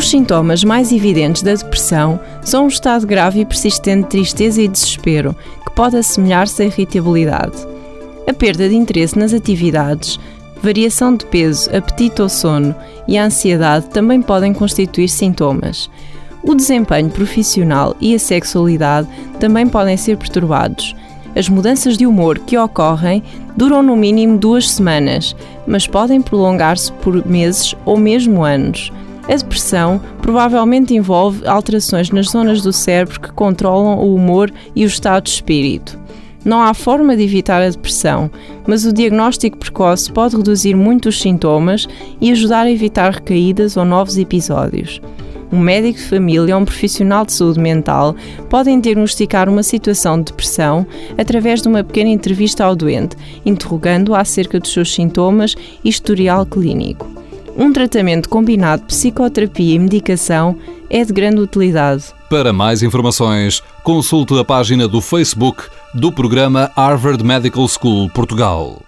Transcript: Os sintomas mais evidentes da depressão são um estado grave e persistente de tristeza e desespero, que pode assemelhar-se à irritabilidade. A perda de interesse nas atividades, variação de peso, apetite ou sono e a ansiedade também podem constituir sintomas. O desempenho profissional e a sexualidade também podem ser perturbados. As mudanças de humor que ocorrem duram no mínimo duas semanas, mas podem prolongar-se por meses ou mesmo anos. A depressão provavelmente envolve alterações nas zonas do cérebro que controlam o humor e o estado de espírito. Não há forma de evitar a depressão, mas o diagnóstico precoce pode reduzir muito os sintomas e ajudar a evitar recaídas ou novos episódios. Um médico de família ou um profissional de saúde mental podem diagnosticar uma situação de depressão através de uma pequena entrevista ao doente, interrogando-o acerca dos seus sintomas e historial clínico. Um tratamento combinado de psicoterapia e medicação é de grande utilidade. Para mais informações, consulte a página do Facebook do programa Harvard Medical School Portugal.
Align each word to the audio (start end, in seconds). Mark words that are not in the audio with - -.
Os 0.00 0.08
sintomas 0.08 0.64
mais 0.64 0.92
evidentes 0.92 1.42
da 1.42 1.52
depressão 1.52 2.18
são 2.42 2.64
um 2.64 2.68
estado 2.68 3.06
grave 3.06 3.40
e 3.40 3.44
persistente 3.44 4.04
de 4.04 4.08
tristeza 4.08 4.62
e 4.62 4.66
desespero, 4.66 5.36
que 5.62 5.72
pode 5.72 5.94
assemelhar-se 5.94 6.62
à 6.62 6.64
irritabilidade. 6.64 7.52
A 8.26 8.32
perda 8.32 8.66
de 8.66 8.74
interesse 8.74 9.18
nas 9.18 9.34
atividades, 9.34 10.18
variação 10.62 11.14
de 11.14 11.26
peso, 11.26 11.68
apetite 11.76 12.22
ou 12.22 12.30
sono 12.30 12.74
e 13.06 13.18
a 13.18 13.26
ansiedade 13.26 13.90
também 13.90 14.22
podem 14.22 14.54
constituir 14.54 15.10
sintomas. 15.10 15.90
O 16.42 16.54
desempenho 16.54 17.10
profissional 17.10 17.94
e 18.00 18.14
a 18.14 18.18
sexualidade 18.18 19.06
também 19.38 19.66
podem 19.66 19.98
ser 19.98 20.16
perturbados. 20.16 20.96
As 21.36 21.46
mudanças 21.46 21.98
de 21.98 22.06
humor 22.06 22.38
que 22.38 22.56
ocorrem 22.56 23.22
duram 23.54 23.82
no 23.82 23.94
mínimo 23.94 24.38
duas 24.38 24.70
semanas, 24.70 25.36
mas 25.66 25.86
podem 25.86 26.22
prolongar-se 26.22 26.90
por 26.90 27.26
meses 27.26 27.76
ou 27.84 27.98
mesmo 27.98 28.42
anos. 28.42 28.90
A 29.30 29.36
depressão 29.36 30.00
provavelmente 30.20 30.92
envolve 30.92 31.46
alterações 31.46 32.10
nas 32.10 32.30
zonas 32.30 32.62
do 32.62 32.72
cérebro 32.72 33.20
que 33.20 33.32
controlam 33.32 33.96
o 34.00 34.12
humor 34.12 34.52
e 34.74 34.84
o 34.84 34.88
estado 34.88 35.22
de 35.22 35.30
espírito. 35.30 35.96
Não 36.44 36.60
há 36.60 36.74
forma 36.74 37.16
de 37.16 37.22
evitar 37.22 37.62
a 37.62 37.70
depressão, 37.70 38.28
mas 38.66 38.84
o 38.84 38.92
diagnóstico 38.92 39.56
precoce 39.56 40.10
pode 40.10 40.36
reduzir 40.36 40.74
muito 40.74 41.10
os 41.10 41.20
sintomas 41.20 41.86
e 42.20 42.32
ajudar 42.32 42.66
a 42.66 42.70
evitar 42.72 43.12
recaídas 43.12 43.76
ou 43.76 43.84
novos 43.84 44.18
episódios. 44.18 45.00
Um 45.52 45.60
médico 45.60 45.98
de 45.98 46.06
família 46.06 46.56
ou 46.56 46.62
um 46.62 46.64
profissional 46.64 47.24
de 47.24 47.32
saúde 47.32 47.60
mental 47.60 48.16
podem 48.48 48.80
diagnosticar 48.80 49.48
uma 49.48 49.62
situação 49.62 50.18
de 50.18 50.24
depressão 50.24 50.84
através 51.16 51.62
de 51.62 51.68
uma 51.68 51.84
pequena 51.84 52.10
entrevista 52.10 52.64
ao 52.64 52.74
doente, 52.74 53.16
interrogando-o 53.46 54.14
acerca 54.16 54.58
dos 54.58 54.72
seus 54.72 54.92
sintomas 54.92 55.54
e 55.84 55.88
historial 55.88 56.44
clínico. 56.44 57.09
Um 57.60 57.74
tratamento 57.74 58.26
combinado 58.26 58.80
de 58.80 58.88
psicoterapia 58.88 59.74
e 59.74 59.78
medicação 59.78 60.56
é 60.88 61.04
de 61.04 61.12
grande 61.12 61.42
utilidade. 61.42 62.04
Para 62.30 62.54
mais 62.54 62.82
informações, 62.82 63.62
consulte 63.84 64.32
a 64.38 64.42
página 64.42 64.88
do 64.88 65.02
Facebook 65.02 65.64
do 65.92 66.10
programa 66.10 66.72
Harvard 66.74 67.22
Medical 67.22 67.68
School 67.68 68.08
Portugal. 68.08 68.80